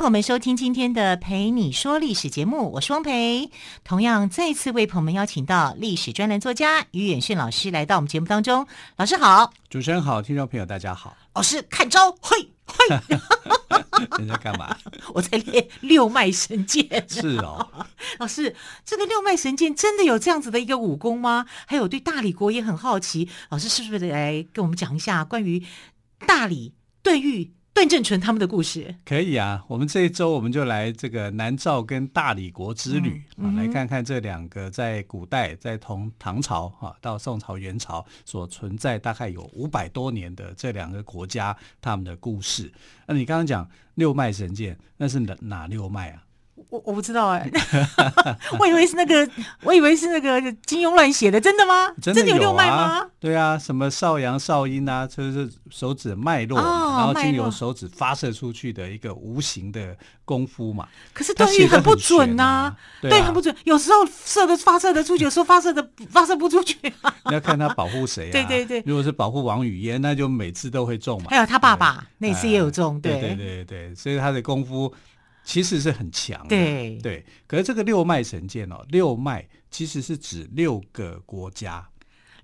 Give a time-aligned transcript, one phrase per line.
[0.00, 3.50] 朋友们收听今天的《陪你说历史》节目，我是汪培。
[3.84, 8.66] 同样再次为朋友们邀请到历史专栏作家于远逊老师来到我们节目当中。
[8.96, 11.14] 老师好，主持人好，听众朋友大家好。
[11.34, 12.98] 老师看招，嘿，嘿，
[14.18, 14.74] 你在干嘛？
[15.12, 17.06] 我在练六脉神剑。
[17.06, 17.68] 是哦，
[18.18, 21.44] 老师，这个六脉神剑真的有这样子的一个武功吗？
[21.66, 25.62] 还有对大理国也很好奇，老师是不是来跟我们讲一下关于
[26.26, 26.72] 大理
[27.02, 27.52] 段誉？
[27.80, 42.70] 段正淳他们的故事可以啊，我们这一周我们就来这个南诏跟大理国之旅，啊，来看看这两个在古代，在从唐朝啊到宋朝、元朝所存在大概有五百多年的这两个国家他们的故事。
[43.06, 46.22] 那你刚刚讲六脉神剑，那是哪哪六脉啊？
[46.68, 49.28] 我我不知道哎、欸， 我以为是那个，
[49.62, 51.88] 我以为是那个金庸乱写的，真的吗？
[52.00, 53.06] 真的有、六脉吗？
[53.18, 60.86] 对啊，什么少阳、少阴啊，就是手指脉络，哦、然后经由手指发射出去的一个无形的功夫嘛。
[61.12, 63.54] 可是段誉很不准呐、啊，对，啊、对，很不准。
[63.64, 67.14] 有时候射的发射的出去，有时候发射的发射不出去、啊。
[67.26, 68.32] 你要看他保护谁啊？
[68.32, 71.26] 对对对，如果是保护王语嫣，那就每次都会中嘛。
[71.30, 74.92] 还有他爸爸那次也有中，对对对对，所以他的功夫。
[75.44, 77.26] 其实是很强的，对对。
[77.46, 81.88] 可是这个六脉神剑哦，六脉其实是指六个国家。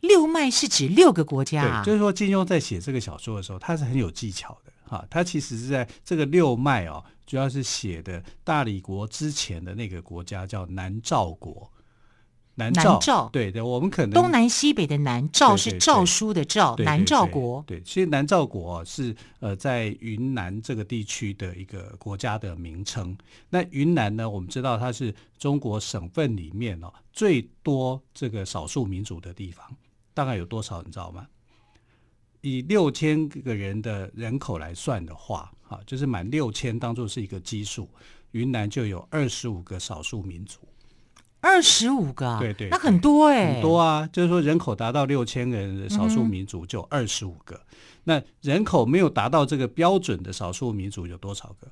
[0.01, 5.05] 六脉是指六个国家，对，就是说金庸在写这个小说的时候，他是很有技巧的哈。
[5.11, 11.71] 他其实是在这个六脉哦，主要是写的大理国之前的那个国家叫南诏国。
[12.59, 17.63] 南诏，诏对对，我们可能东南西北的南诏是诏书的诏，南诏国。
[17.67, 23.15] 对，其实南诏国是呃在云南这个地区的一个国家的名称。
[23.51, 29.65] 那云南呢，我们知道它是中国省份里面哦最多这个少数民族的地方，
[30.15, 31.27] 大概有多少你知道吗？
[32.41, 37.87] 以六千个人的人口来算的话，哈，就是满六千当做是一个基数，
[38.31, 40.61] 云南就有二十五个少数民族。
[41.47, 44.09] 二十五个，对，对对，那很多哎、欸，很多啊。
[44.13, 47.63] 就是说，人口达到六千个人的少数民族就二十五个，嗯、
[48.05, 51.69] 那人口没有达到这个标准的少数民族有多少个？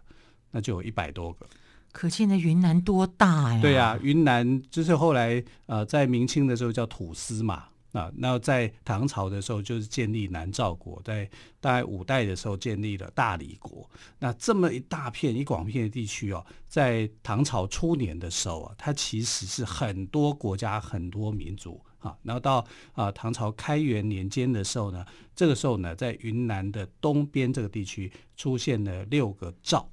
[0.52, 1.44] 那就有一百多个。
[1.90, 3.60] 可见的云南多大呀？
[3.60, 7.64] 对呀、啊，云南就是后来呃，在明清的时候叫土司嘛。
[7.94, 13.88] 啊，那在唐朝的时候就是建立南诏国，在大概五代的时候建立了大理国。
[14.18, 22.18] 那这么一大片一广片的地区哦，在唐朝初年的时候啊，它其实是很多国家很多民族啊。
[22.24, 25.06] 然后到啊唐朝开元年间的时候呢，
[25.36, 29.88] 这个时候呢，在云南的东边这个地区出现了六个诏。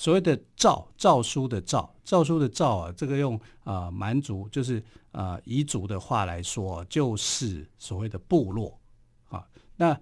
[0.00, 8.80] 所谓的诏，诏书的诏，诏书的诏啊，这个用啊蛮族就是啊彝族的话来说，就是所谓的部落
[9.28, 9.46] 啊。
[9.76, 9.94] 那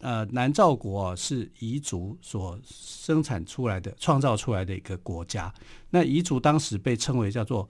[0.00, 5.50] 呃南诏国啊是彝族所生产出来的、创造出来的一个国家。
[5.88, 7.66] 那彝族当时被称为叫做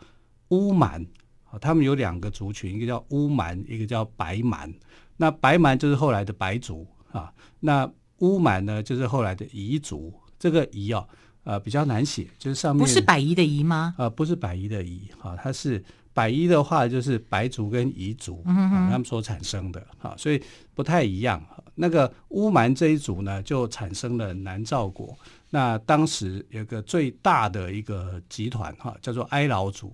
[0.48, 1.00] 乌蛮
[1.44, 4.74] 啊，他们有两个族群，一个叫乌蛮，一个叫白蛮。
[5.16, 7.88] 那白蛮就是后来的白族啊，那
[8.18, 10.12] 乌蛮呢就是后来的彝族。
[10.40, 11.06] 这个彝啊。
[11.48, 13.94] 呃，比较难写，就是上面不是百夷的夷吗？
[13.96, 15.82] 呃，不是百夷的夷，哈、哦，它是
[16.12, 20.38] 百夷的话，就是白族跟彝族、他们所产生的，哈、哦，所以
[20.74, 21.42] 不太一样。
[21.74, 25.18] 那个乌蛮这一族呢，就产生了南诏国。
[25.48, 29.90] 那当时有个最大的一个集团，哈、哦，叫做哀牢族。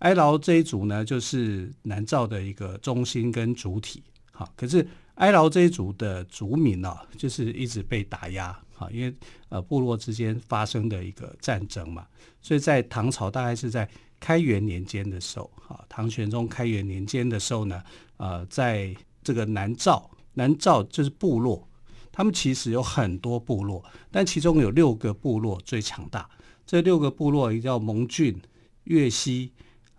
[0.00, 4.48] 哀牢这一族呢，就是南诏的一个中心跟主体，哈、哦。
[4.54, 8.54] 可是哀牢这一族的族民呢、啊，就是一直被打压。
[8.78, 9.12] 啊，因为
[9.48, 12.06] 呃部落之间发生的一个战争嘛，
[12.40, 13.88] 所以在唐朝大概是在
[14.20, 17.82] 开元年间的时候，啊，唐玄宗开元年间的时候呢，
[18.18, 21.68] 呃，在这个南诏，南诏就是部落，
[22.12, 26.28] 他们其实有很多部落，但其中有六个部落最强大。
[26.64, 28.40] 这六个部落一个叫蒙郡、
[28.84, 29.52] 越西、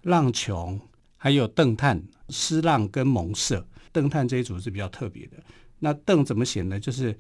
[0.04, 0.80] 浪琼，
[1.18, 3.68] 还有邓探、施浪跟蒙舍。
[3.92, 5.38] 邓探这一组是比较特别的。
[5.80, 6.80] 那邓怎么写呢？
[6.80, 7.18] 就是。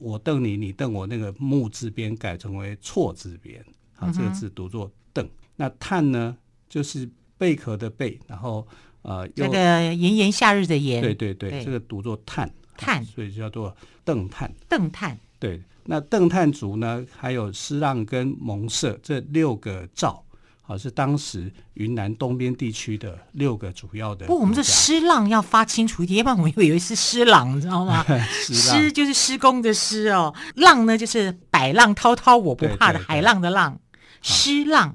[0.00, 3.64] 我瞪你，你瞪我，那个木字边改成为错字边，
[3.96, 5.24] 啊，这个字读作瞪。
[5.24, 6.36] 嗯、那探呢，
[6.68, 7.08] 就是
[7.38, 8.66] 贝壳的贝，然后
[9.02, 14.52] 呃，这个炎炎夏日的炎，对对对，对这个读作探，探，所以叫做邓探。
[14.68, 15.62] 邓探，对。
[15.84, 20.22] 那邓探族呢，还有施浪跟蒙舍这六个诏，
[20.70, 24.24] 好，是当时云南东边地区的六个主要的。
[24.26, 28.04] 不，我们这施浪要发清楚一点，要不然我们以为是施浪，你知道吗？
[28.30, 33.80] 施就是施工的施哦，浪呢就是百浪滔滔我不怕的海浪的浪，
[34.22, 34.94] 施浪。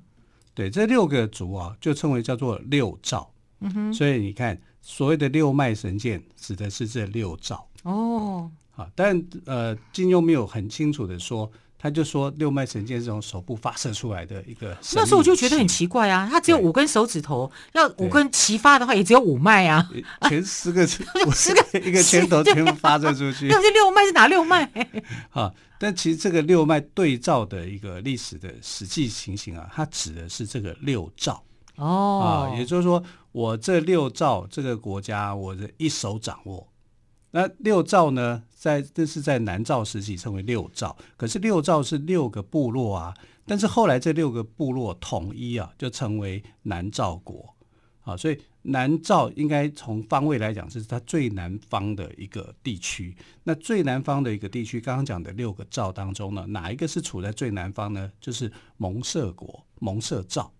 [0.54, 3.30] 对，这六个族啊，就称为叫做六兆。
[3.60, 7.68] 嗯哼，所以你看，所谓的六脉神剑指的是这六兆。
[7.84, 11.52] 哦，好，但呃，金庸没有很清楚的说。
[11.78, 19.88] 他就说六脉神剑是从手部发射出来的一个，那时候我就觉得很奇怪啊，他只有五根手指头，要五根齐发的话，也只有五脉啊，
[20.30, 24.64] 全十个 十个一个拳头全部发射出去，那 这六脉是哪六脉？
[25.32, 31.44] 啊，但其实这个六脉对照的一个历史的实际情形啊，它指的是这个六兆。
[31.76, 36.68] 哦，啊，也就是说我这六兆这个国家，我的一手掌握。
[37.32, 43.14] 那六兆呢，在这是在南诏时期称为六诏，可是六诏是六个部落啊，
[43.46, 47.54] 但是后来这六个部落统一啊，就成为南诏国
[48.02, 53.16] 啊，所以南诏应该从方位来讲是它最南方的一个地区。
[53.44, 58.12] 那最南方的一个地区，刚刚讲的六个诏当中呢，哪一个是处在最南方呢？
[58.20, 60.52] 就是蒙舍国，蒙舍诏。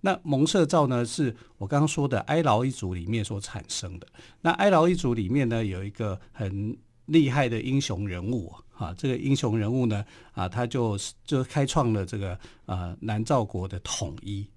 [0.00, 4.06] 那蒙舍诏呢，是我刚刚说的哀牢一族里面所产生的。
[4.42, 14.48] 那哀牢一族里面呢，有一个很厉害的英雄人物啊，这个英雄人物呢，啊，他就就开创了这个呃南诏国的统一，因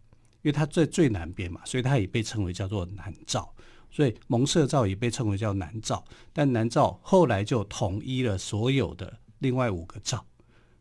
[0.44, 3.48] 为他在最南边嘛，所以他也被称为叫做南诏。
[3.90, 6.04] 所以蒙舍诏也被称为叫南诏，
[6.34, 10.24] 但南诏后来就统一了所有的另外五个诏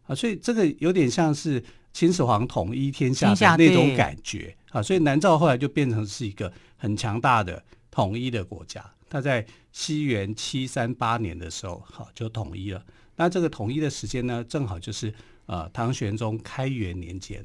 [0.06, 1.62] 啊，所以这个有点像是。
[1.96, 7.64] 秦始皇统一天下的那种感觉啊，所以南诏后来就变成是一个很强大的
[7.96, 8.84] 统一的国家。
[9.08, 12.84] 他在西元七三八年的时候，好就统一了。
[13.16, 15.14] 那这个统一的时间呢，正好就是
[15.46, 17.42] 呃唐玄宗开元年间。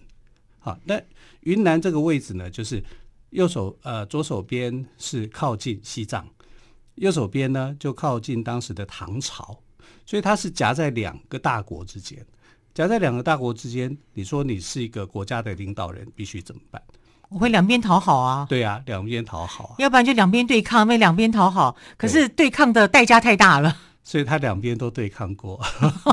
[0.59, 1.01] 好，那
[1.41, 2.83] 云南这个位置呢，就是
[3.29, 6.27] 右手呃左手边是靠近西藏，
[6.95, 9.57] 右手边呢就靠近当时的唐朝，
[10.05, 12.25] 所以它是夹在两个大国之间。
[12.73, 16.81] 夹在两个大国之间，你说你是一个国家的领导人，必须怎么办？
[17.31, 18.45] 我会两边讨好啊。
[18.49, 19.75] 对啊，两边讨好啊。
[19.79, 21.75] 要不然就两边对抗，为两边讨好。
[21.97, 23.75] 可是对抗的代价太大了。
[24.03, 25.63] 所以他两边都对抗过。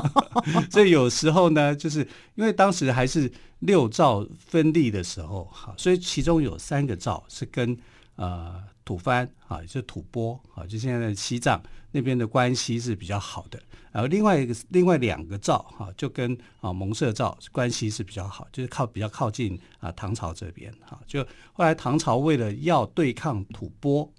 [0.71, 3.29] 所以有时候呢，就是因为当时还是
[3.59, 7.75] 六兆分立的时候，哈，所以其中有三个兆是跟
[8.15, 8.55] 呃
[8.89, 13.61] 吐蕃啊，就是吐蕃啊，就现在的西藏那边的关系是比较好的。
[13.91, 20.99] 然后另外一个另外两个赵哈，就跟啊蒙舍赵关系是比较好，就是靠比较靠近啊唐朝这边哈。
[21.05, 24.11] 就后来唐朝为了要对抗吐蕃，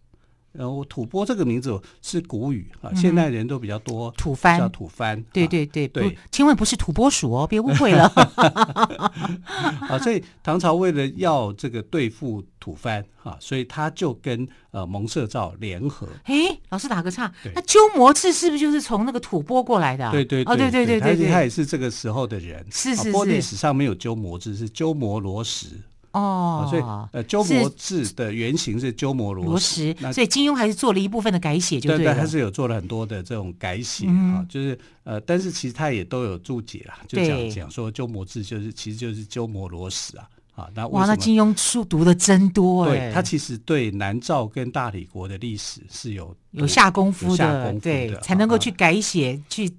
[0.52, 8.04] 然后吐蕃这个名字是古语啊，现代人都比较多吐蕃叫吐蕃，对对对对，千万不是土拨鼠哦，别误会了。
[9.88, 13.04] 啊，所以唐朝为了要这个对付吐蕃。
[13.22, 16.08] 啊，所以他就跟呃蒙舍照联合。
[16.24, 20.10] 哎，老师打个岔，那鸠摩智是不是就是从那个吐蕃过来的？
[20.10, 22.64] 对对对对对对，他也是这个时候的人。
[22.70, 23.24] 是是是。
[23.26, 25.68] 历史上没有鸠摩智，是鸠摩罗什。
[26.12, 26.66] 哦。
[26.70, 29.94] 所以呃，鸠摩智的原型是鸠摩罗什。
[30.12, 32.14] 所以金庸还是做了一部分的改写，就对了。
[32.14, 40.28] 他是有做了很多的这种改写啊，就是呃，但是其实他也都有注解啦，就讲讲说鸠摩智就是其实就是鸠摩罗什啊。
[40.56, 42.90] 啊，那哇，那金庸书读的真多哎！
[43.08, 49.70] 对，他其实对南诏跟大理国的历史是有有下功夫的，对，才能够去改写，啊、去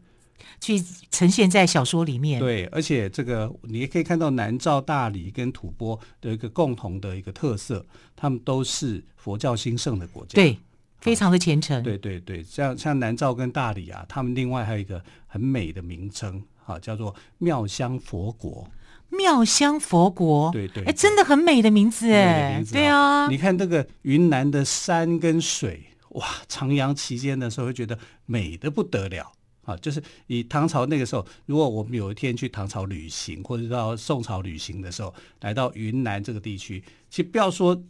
[0.61, 2.39] 去呈现在小说里面。
[2.39, 10.57] 对，而且这个你也可以看到南诏、大理跟吐蕃的一个共同的一个特色，他们都是佛教兴盛的国家，对，
[10.99, 11.83] 非常的虔诚。
[11.83, 18.65] 对对对，像像南诏跟大理啊，他们另外还有一个很美的名称，啊，叫做妙香佛国。
[19.13, 29.75] 妙香佛国，对对，哎，真的很美的名字哎，对啊，你看这个云南的山跟水，哇，徜徉其间的时候会觉得美的不得了啊！
[29.77, 37.81] 就是以唐朝那个时候，如果我们有一天去唐朝旅行，或者到宋朝旅行的时候，来到云南这个地区，其实不要说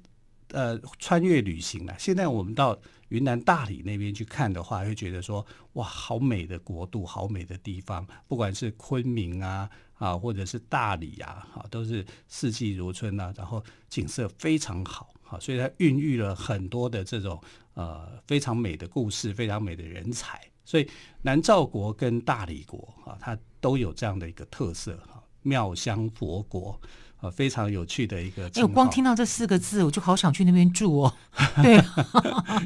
[0.49, 9.69] 呃穿越旅行了，现在我们到云南大理那边去看的话，会觉得说哇，好美的国度，好美的地方，不管是昆明啊。
[10.01, 17.39] 啊，或者是大理呀，啊，都是四季如春呐，然后景色非常好，好，所以它孕育了很多的这种
[17.75, 20.41] 呃非常美的故事，非常美的人才。
[20.65, 20.89] 所以
[21.21, 26.79] 南诏国跟大理国啊，它都有这样的一个特色哈，妙香佛国。
[27.21, 28.47] 啊，非常有趣的一个。
[28.55, 31.13] 哎，我光听到这四个字，我就好想去那边住哦。
[31.61, 31.75] 对，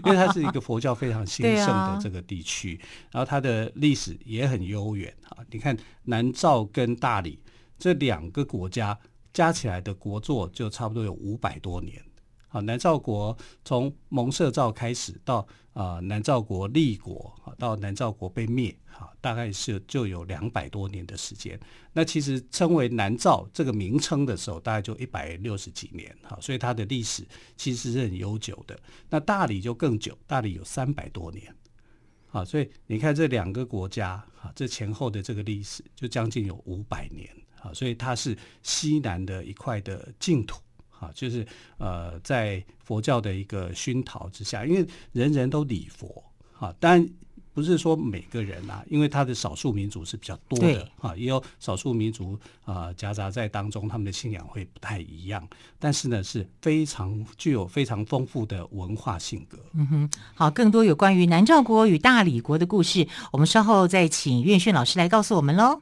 [0.05, 5.43] 因为它是一个佛教非常兴盛的这个地区，啊、然后它的历史也很悠远啊。
[5.51, 7.37] 你看南诏跟大理
[7.77, 8.97] 这两个国家
[9.33, 12.01] 加起来的国祚就差不多有五百多年。
[12.55, 21.59] 啊，南诏国从蒙舍诏开始到啊、南诏国立国啊，到南诏国被灭，哈，大概是就有两百多年的时间。
[21.91, 28.79] 那其实称为南诏这个名称的时候，大概就一百六十几年，哈，所以它的历史其实是很悠久的。
[29.09, 31.53] 那大理就更久，大理有三百多年，
[32.31, 40.62] 啊，所以你看这两个国家，啊，这前后的这个历史就将近有五百年，啊，所以它是西南的一块的净土。
[41.05, 41.45] 啊，就是
[41.77, 47.07] 呃，在佛教的一个熏陶之下，因为人人都礼佛，哈，但
[47.53, 55.47] 不是说每个人啊，因为他的少数民族是比较多的，哈，也有少数民族啊夹杂在当中，他们的信仰会不太一样，
[55.79, 59.57] 但是呢，是非常具有非常丰富的文化性格。
[59.74, 65.81] 嗯哼，好，更多有关于南诏国与大理国的故事，我们稍后再请岳轩老师来告诉我们喽。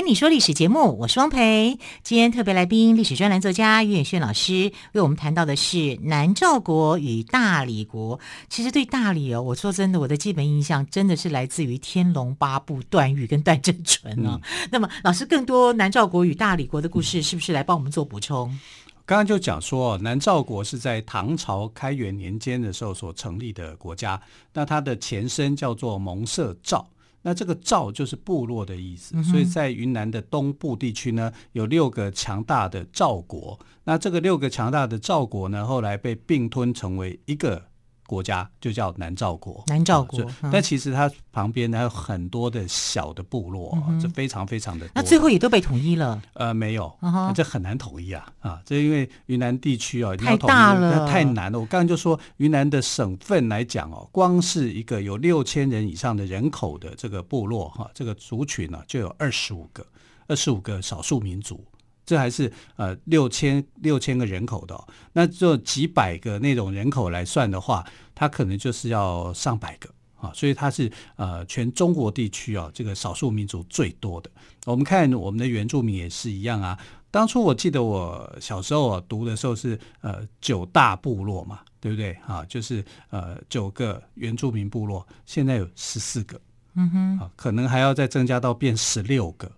[0.00, 1.78] 蓓你说历史节目，我是汪培。
[2.02, 8.18] 今天特别来宾，历史专栏作家于远炫老师为我们谈到的是南诏国与大理国。
[8.48, 14.40] 其实对大理哦，我说真的，我的基本印象真的是来自于《天龙八部》段誉跟段正淳哦。
[14.42, 18.58] 嗯、那么，老师更多南诏国与大理国的故事，是不是来帮我们做补充？
[19.04, 24.18] 刚刚就讲说，南诏国是在唐朝开元年间的时候所成立的国家，
[24.54, 26.86] 那它的前身叫做蒙舍诏。
[27.22, 33.58] 那这个赵就是部落的意思，所以在云南的东部地区呢，有六个强大的赵国。
[33.84, 37.69] 那这个六个强大的赵国呢，后来被并吞成为一个。
[38.10, 43.70] 国家就叫南诏国，南诏国，嗯、但其实它旁边还有很多的小的部落，
[44.02, 44.92] 这、嗯、非常非常的多。
[44.96, 46.20] 那最后也都被统一了？
[46.32, 46.92] 呃，没有，
[47.32, 48.60] 这很难统一啊啊！
[48.66, 51.60] 这因为云南地区哦，太大了，太难了。
[51.60, 59.86] 我刚刚就说，云南的省份来讲哦，光是一个有六千人以上的人口的这个部落哈，这个族群呢、啊，就有二十五个，
[60.26, 61.64] 二十五个少数民族。
[62.10, 67.86] 这还是呃六千六千个人口的、哦，那就几百个那种人口来算的话，
[68.16, 74.28] 它可能就是要上百个啊，所以它是呃全中国地区啊这个少数民族最多的。
[74.66, 76.76] 我们看我们的原住民也是一样啊。
[77.12, 82.44] 当初我记得我小时候啊读的时候是呃九大部落嘛，对不对啊？
[82.48, 86.40] 就是呃九个原住民部落，现在有十四个，
[86.74, 89.54] 嗯哼，啊可能还要再增加到变十六个啊。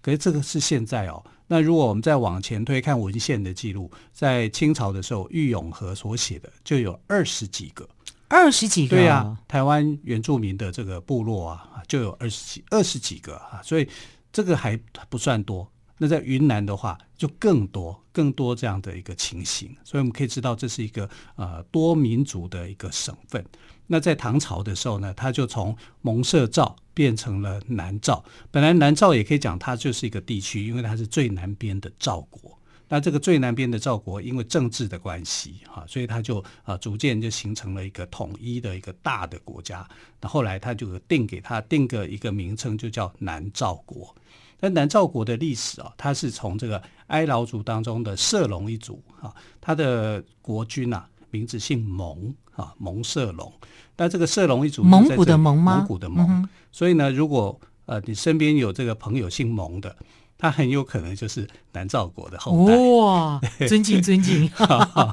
[0.00, 1.24] 可是这个是现在哦。
[1.46, 7.88] 那如果我们再往前推，看文献的记录，在清朝的时候，郁永和所写的就有二十几个，
[8.28, 13.88] 二十几个，对啊，台湾原住民的这个部落啊，就有二十几二十几个啊，所以
[14.30, 14.78] 这个还
[15.08, 15.66] 不算多。
[15.98, 23.44] 那在云南的话，就更多更多这样的一个情形，所以我们可以知道这是一个呃多民族的一个省份。
[23.86, 28.22] 那在唐朝的时候呢，它就从蒙舍诏变成了南诏。
[28.50, 32.56] 本来南诏也可以讲它就是一个地区，因为它是最南边的赵国。
[32.90, 39.86] 那这个最南边的赵国，因为政治的关系哈，所以它就啊逐渐就形成了一个统一的一个大的国家。
[40.20, 44.14] 那后来他就定给他定个一个名称，就叫南诏国。
[44.60, 53.52] 那南诏国的历史啊，它是从这个哀牢族当中的射龙一族啊，他的国君啊，名字姓蒙啊，蒙射龙。
[53.96, 55.78] 那这个射龙一族蒙古的蒙吗？
[55.78, 56.26] 蒙古的蒙。
[56.28, 59.96] 嗯、所以呢，如果呃你身边有这个朋友姓蒙的，
[60.38, 62.76] 他很有可能就是南诏国的后代。
[62.76, 64.48] 哇，尊敬尊敬。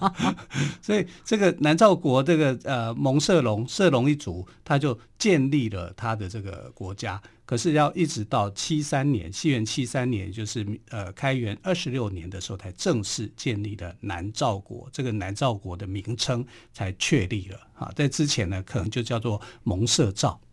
[0.81, 7.21] 所以这个南诏国这个呃蒙摄龙摄龙一族，他就建立了他的这个国家。
[7.47, 14.89] 可是要一直到七三年，西元七三年，就是呃开元二十六年的时候，才正式建立了南诏国。
[14.91, 20.44] 这个南诏国的名称才确立了啊，在之前呢，可能就叫做蒙摄诏啊。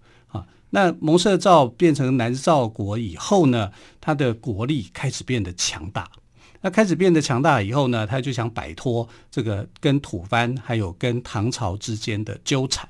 [0.74, 6.10] 那蒙摄诏变成南诏国以后呢，他的国力开始变得强大。
[6.62, 12.88] 那开始变得强大以后呢，他就想摆脱这个跟吐蕃还有跟唐朝之间的纠缠。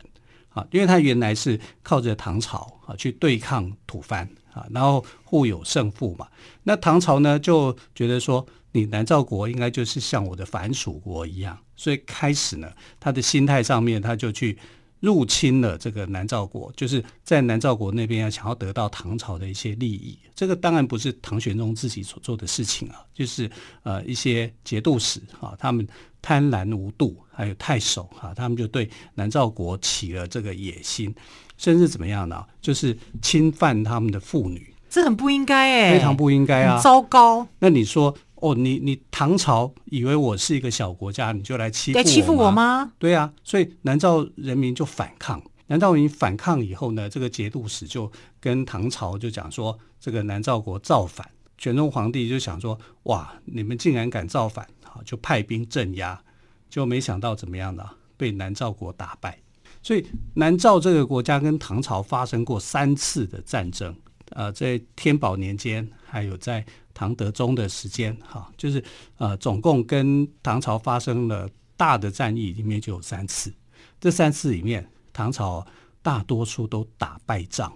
[0.50, 6.28] 啊，因为他原来是靠着唐朝啊去对抗吐蕃啊，然后互有胜负嘛。
[6.62, 12.70] 那唐朝呢就觉得说，你南诏国应该就是像我的藩属国一样，所以开始呢，
[13.00, 14.56] 他的心态上面他就去。
[15.02, 20.16] 入侵了这个南诏国，就是在南诏国那边要想要得到唐朝的一些利益。
[20.32, 23.50] 这个当然不是唐玄宗自己所做的事情啊，就是
[23.82, 25.84] 呃一些节度使啊，他们
[26.22, 31.12] 贪婪无度，还有太守啊，他们就对南诏国起了这个野心，
[31.58, 32.44] 甚至怎么样呢？
[32.60, 37.44] 就是侵犯他们的妇女，这很不应该哎、欸，非常不应该啊，糟糕。
[37.58, 38.16] 那你说？
[38.42, 42.10] 哦，你你唐朝以为我是一个小国家，你就来欺负我吗？
[42.10, 42.92] 欺负我吗？
[42.98, 45.40] 对啊，所以南诏人民就反抗。
[45.68, 51.24] 南诏人民反抗以后呢，这个节度使就跟唐朝就讲说，这个南诏国造反。
[51.56, 56.20] 玄宗皇帝就想说，哇，你们竟然敢造反，好，就派兵镇压，
[56.68, 57.88] 就没想到怎么样呢？
[58.16, 59.38] 被南诏国打败。
[59.84, 63.94] 所以南诏这个国家跟唐朝发生过三次的战争，
[64.30, 66.66] 呃，在天宝年间，还有在。
[66.94, 68.82] 唐德宗的时间，哈，就是
[69.18, 73.52] 呃，总共跟唐朝发生了大的战役，里面就有三次。
[74.00, 75.66] 这三次里面，唐朝
[76.02, 77.72] 大多数都打败仗，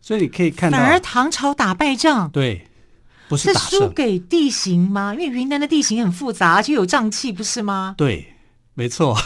[0.00, 2.66] 所以你可以看到，反而唐朝打败仗，对，
[3.28, 5.14] 不是打输给地形吗？
[5.14, 7.94] 因为云南的地形很复杂，而且有瘴气，不是吗？
[7.96, 8.34] 对。
[8.78, 9.16] 没错，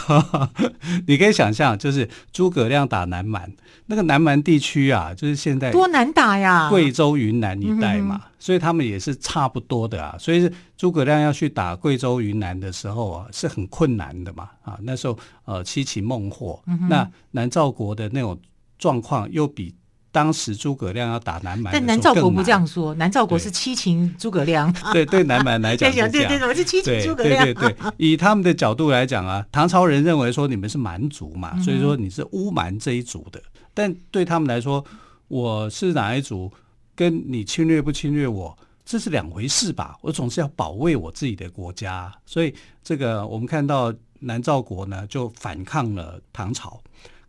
[1.05, 3.47] 你可以想象，就是诸葛亮打南蛮，
[3.85, 10.15] 那个南蛮地区啊，就是现在多难打呀，贵州、云南一带嘛，所以他们也是差不多的啊。
[10.17, 14.49] 所以诸葛亮要去打贵州、云南的时候啊，是很困难的嘛。
[14.63, 18.35] 啊，那时候呃七擒孟获，那南诏国的那种
[18.79, 19.75] 状况又比。
[20.13, 24.71] 当时诸葛亮要打南蛮，但南诏国不这样说，南诏国是七擒诸葛亮。
[24.93, 27.43] 对对，南蛮来讲是这样，对对对，我是七擒诸葛亮。
[27.43, 33.41] 对对对，以他们的角度来讲啊，唐朝人认为说你们是蛮族嘛，所以说你是乌蛮这一族的。
[33.73, 34.85] 但对他们来说，
[35.29, 36.53] 我是哪一族，
[36.95, 39.97] 跟你侵略不侵略我，这是两回事吧？
[40.01, 42.13] 我总是要保卫我自己的国家。
[42.23, 46.79] 所以这个我们看到南诏国呢，就反抗了唐朝。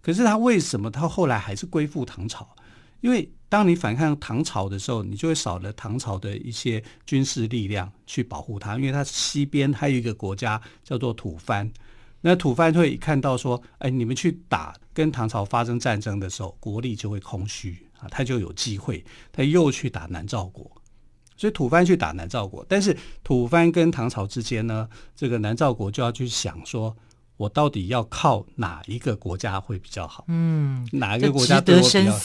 [0.03, 2.47] 可是他为什么他后来还是归附唐朝？
[3.05, 8.77] 因为当你反抗唐朝的时候，你就会少了唐朝的一些军事力量去保护它。
[8.79, 11.71] 因为它西边还有一个国家叫做吐蕃，
[12.23, 20.65] 那吐蕃会看到说，哎，你们去打跟唐朝发生战争的时候，国力就会空虚啊，他就有机会，他又去打南诏国，
[21.37, 26.97] 所以吐蕃去打南诏国，但是吐蕃跟唐朝之间呢，这个南诏国就要去想说。
[27.37, 30.25] 我到底要靠哪一个国家会比较好？
[30.29, 32.21] 嗯，哪一个国家对我比较？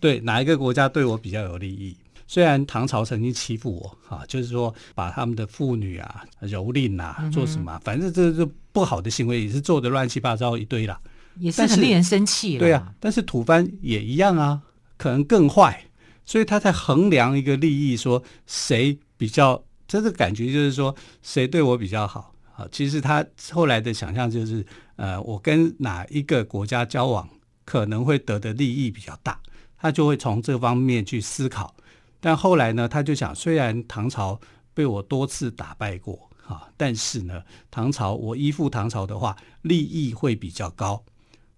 [0.00, 1.96] 对，哪一个国家对我比较有利益？
[2.26, 7.76] 虽然唐朝曾经欺负我啊，就是说把他们的妇女啊蹂躏啊，做什么？
[7.76, 10.98] 嗯、反正这这不好的行为也是做的乱七八糟一堆啦，
[11.38, 12.56] 也是很令人生气。
[12.56, 14.62] 对啊，但是吐蕃也一样啊，
[14.96, 15.84] 可能更坏，
[16.24, 22.33] 所以他在衡量一个利益，说谁比较，这个感觉就是说谁对我比较好。
[22.56, 24.64] 啊，其实他后来的想象就是，
[24.96, 27.28] 呃，我跟哪一个国家交往
[27.64, 29.40] 可能会得的利益比较大，
[29.76, 31.74] 他就会从这方面去思考。
[32.20, 34.40] 但后来呢，他就想，虽然唐朝
[34.72, 41.04] 被我多次打败过，啊，但是呢，唐朝我依附唐朝的话，利益会比较高，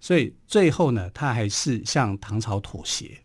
[0.01, 3.19] 所以最后呢，他还是向唐朝妥协。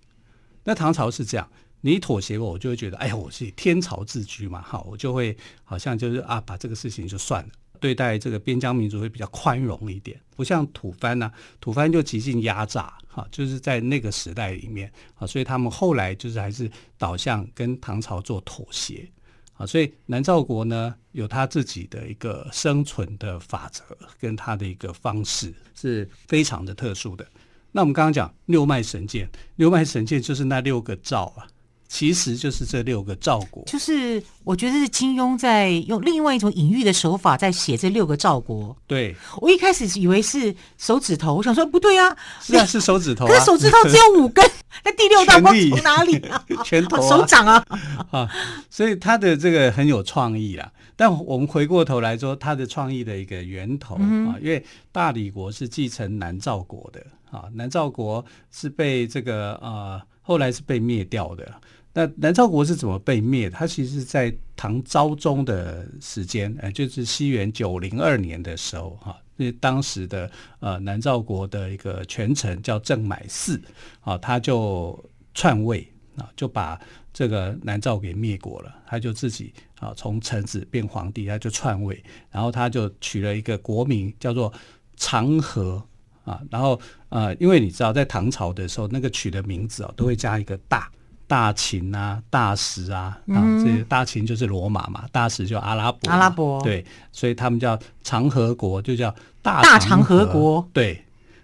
[0.66, 1.50] 那唐朝是这样。
[1.82, 19.10] 你妥协我，我就会觉得，哎呀，我是天朝自居嘛，好，我就会好像就是啊，把这个事情就算了，对待这个边疆民族会比较宽容一点，不像吐蕃呢，吐蕃就极尽压榨，哈，就是在那个时代里面，啊，所以他们后来就是还是导向跟唐朝做妥协，
[19.54, 23.84] 啊，所以南诏国呢有他自己的一个生存的法则，
[24.20, 27.28] 跟他的一个方式是非常的特殊的。
[27.72, 31.48] 那我们刚刚讲六脉神剑，六脉神剑就是那六个诏啊。
[31.92, 38.74] 其实就是这六个赵国，就是我觉得是金庸在用另外一种隐喻的手法在写这六个赵国。
[38.88, 44.50] 对，我一开始以为是手指头，我想说不对啊，是啊，是手指头啊，可是手指头只有五根，
[44.86, 46.42] 那第六道光从哪里啊？
[46.64, 47.66] 拳头啊， 手掌啊，
[48.10, 48.30] 啊，
[48.70, 50.72] 所以他的这个很有创意啦。
[50.96, 61.46] 但我们回过头来说，他的创意的一个源头啊，因为大理国是继承南诏国的啊，南诏国是被这个呃后来是被灭掉的。
[61.94, 63.58] 那南诏国是怎么被灭的？
[63.58, 73.60] 它其实在唐昭宗的时间，呃，就是西元九零二年的时候，哈，因为当时的呃南诏国的一个权臣叫郑买嗣，
[74.00, 74.98] 啊，他就
[75.34, 76.80] 篡位啊，就把
[77.12, 78.74] 这个南诏给灭国了。
[78.86, 84.54] 他就自己啊从臣子变皇帝，他就篡位，然后他就取了一个国名叫做
[84.96, 85.84] 长和
[86.24, 86.42] 啊。
[86.50, 90.90] 然后呃，因为你知道，在唐朝的时候，那个取的名字啊，都会加一个大。
[91.32, 96.62] 大秦啊，大食啊，啊，这些大秦就是罗马嘛，大食就阿拉伯，阿拉伯。
[96.62, 101.02] 对，所以他们叫长河国，就叫大大长河国，对，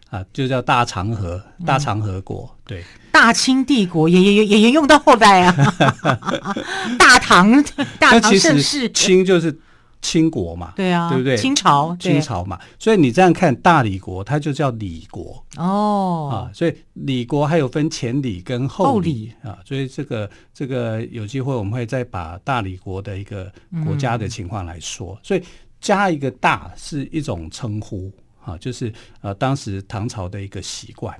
[0.09, 5.55] 啊，就叫大长河，大长河国，嗯、对，大清帝国也也也也沿用到后代啊，
[6.99, 7.63] 大唐
[7.97, 9.57] 大唐盛世， 清就是。
[10.01, 11.35] 清国嘛，对啊，对不对？
[11.37, 15.43] 清朝，清朝嘛，所以你这样看大理国，它就叫理国。
[15.57, 16.29] 哦。
[16.31, 23.51] 啊，所以理国还有分前理跟后理啊，所以这个这个有机会我们会再把大理国的一个
[23.85, 25.43] 国家的情况来说，嗯、所以
[25.79, 28.11] 加一个大是一种称呼
[28.43, 31.15] 啊，就是呃当时唐朝的一个习惯。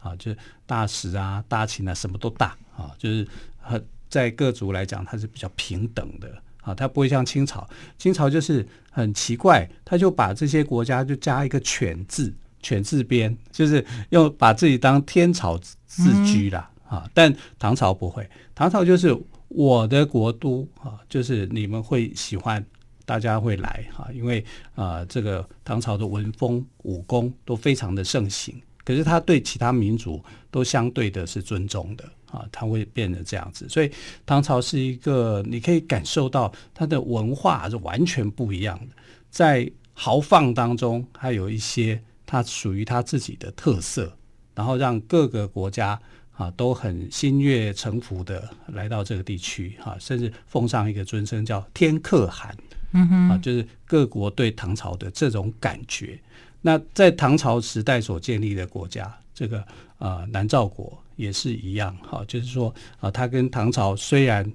[0.00, 2.56] 啊，就是大食啊、大秦啊，什么都大。
[2.76, 3.24] 啊，就是
[3.60, 6.28] 和在各族来讲，它是比较平等的。
[6.62, 17.10] 啊，它不会像清朝，清朝就是很奇怪，他就把这些国家就加一个“犬”字，“犬”字边，就是用把自己当天朝自居了、嗯、啊。
[17.12, 19.16] 但唐朝不会，唐朝就是
[19.48, 22.64] 我的国都啊，就是你们会喜欢，
[23.04, 24.44] 大家会来啊，因为
[24.74, 32.04] 啊，这个唐朝的文风武功都非常的盛行，可是他对其他民族都相对的是尊重的。
[32.32, 33.92] 啊，它会变得这样子，所以
[34.24, 38.94] 唐朝是一个你可以感受到它的文化是完全不一样的，
[39.30, 44.10] 在豪放当中，还有一些它属于它自己的特色，
[44.54, 46.00] 然后让各个国家
[46.32, 52.56] 啊都很心悦诚服的来到这个地区啊，甚至奉上一个尊称叫天可汗，
[52.94, 56.18] 嗯哼，啊，就是各国对唐朝的这种感觉。
[56.62, 59.62] 那在唐朝时代所建立的国家，这个
[59.98, 60.98] 呃南诏国。
[61.22, 64.50] 也是一样哈，就是说啊，他跟唐朝虽然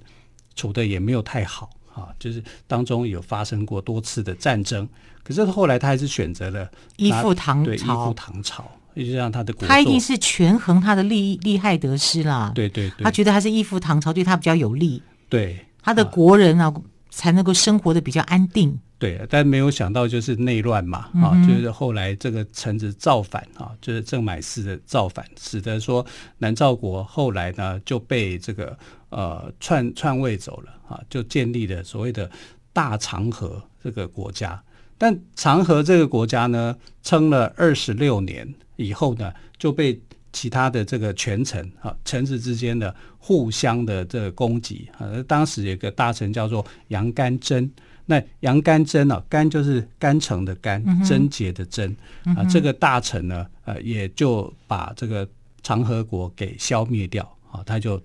[0.56, 4.88] 处的也没有太好哈，就是当中有发生过多次的战争，
[5.24, 12.52] 可是后来他还是选择了依附唐朝，对，依附唐朝，也就让他的国，他一定是权衡他的利益利害得失啦。
[12.54, 16.74] 对对对，他觉得还是依附唐朝对他比较有利，对他的国人啊
[17.10, 18.78] 才能够生活的比较安定。
[19.00, 26.04] 对，但没有想到就是内乱嘛，啊，就是后来这个臣子造反啊，就是郑买嗣的造反，使得说
[26.40, 28.76] 南诏国后来呢就被这个
[29.10, 32.28] 呃篡篡位走了啊，就建立了所谓的
[32.74, 34.60] 大长河这个国家。
[34.98, 40.02] 但长河这个国家呢，撑了二十六年以后呢，就被
[40.34, 47.72] 其他的这个权臣啊，臣子之间的互相的这个攻击啊，当时有个大臣叫做杨干真。
[48.08, 51.96] 那杨干真啊，干就是干城的干，贞洁的贞
[52.36, 55.28] 啊，这个大臣呢，呃，也就把这个
[55.62, 58.02] 长河国给消灭掉啊，他就，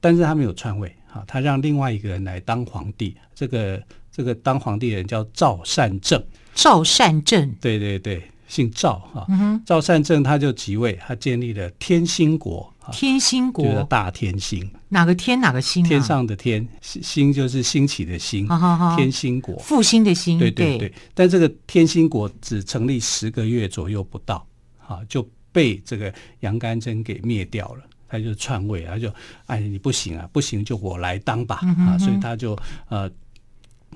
[0.00, 6.20] 但是他没有篡位啊，他让另外一个人来当皇帝，这个这个当皇帝的人叫赵善政，
[6.54, 8.22] 赵善政，对对对。
[8.48, 9.24] 姓赵啊，
[9.64, 12.70] 赵善政他就即位，他建立了天兴国。
[12.92, 13.64] 天兴国。
[13.64, 15.82] 就是大天兴，哪个天哪个星？
[15.82, 18.46] 天上的天，星就是兴起的兴。
[18.94, 20.38] 天兴国，复兴的兴。
[20.38, 20.92] 对对对。
[21.14, 24.46] 但这个天兴国只成立十个月左右不到，
[24.86, 27.82] 啊，就被这个杨干真给灭掉了。
[28.06, 29.10] 他就篡位，他就
[29.46, 32.54] 哎，你不行啊，不行就我来当吧啊，所以他就
[32.88, 33.10] 呃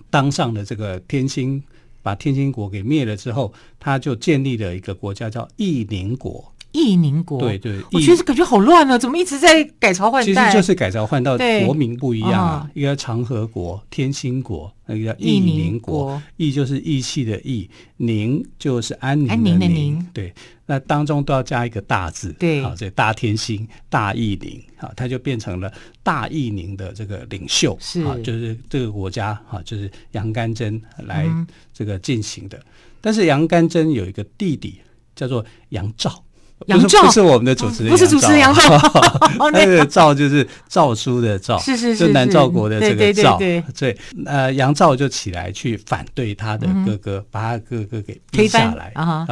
[0.09, 1.63] 当上了这个天星。
[2.03, 6.55] 把天星国给灭了之后，他就建立了一个国家叫义宁国。
[6.77, 10.51] 义宁国，对对，我觉得感觉好乱啊，怎么一直在改朝换代？
[10.51, 12.71] 其实就是改朝换代，国名不一样啊。
[12.75, 16.21] 一个长河国、天兴国，那个叫义宁国。
[16.37, 20.07] 义就是义气的义，宁就是安宁的宁。
[20.13, 20.35] 对，
[20.67, 22.31] 那当中都要加一个大字。
[22.39, 27.77] 对，好，这大天兴、大义宁，好，他就变成了大义宁的这个领袖。
[27.81, 31.27] 是，就是这个国家，哈，就是杨干真来
[31.73, 32.61] 这个进行的。
[33.01, 34.81] 但是杨干真有一个弟弟
[35.15, 36.23] 叫做杨肇。
[36.67, 38.63] 杨照不是我们的主持人，不是主持人杨照，
[39.53, 43.37] 那个赵就是诏书的诏，是是是，就南诏国的这个诏。
[43.37, 49.27] 对，对，呃，杨照就起来去反对他的哥哥，把他哥哥给逼下来啊，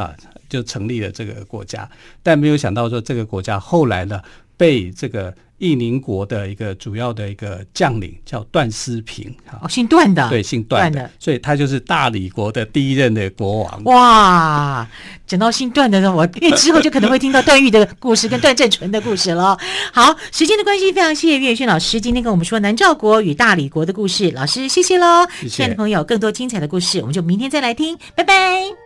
[0.47, 1.89] 就成立了这个国家。
[2.21, 4.21] 但没有想到说，这个国家后来呢，
[4.55, 5.33] 被这个。
[5.57, 13.83] 义宁国的一个主要的一个将领叫段思平，哦，姓段的，对，姓段的，所以他就是大理国的第一任的国王。
[13.85, 14.87] 哇，
[15.25, 19.57] 讲到姓段的呢，我因为之后就可能会听到段誉的故事跟段正淳的故事了。
[19.93, 25.25] 好，时间的关系，非常谢谢岳轩老师今天跟我们说南诏国与大理国的故事，老师谢谢喽。
[25.49, 28.84] 亲爱的朋友，更多精彩的故事，我们就明天再来听，拜拜。